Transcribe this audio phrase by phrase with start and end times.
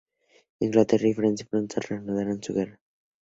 [0.61, 2.79] Inglaterra y Francia pronto reanudaron su guerra.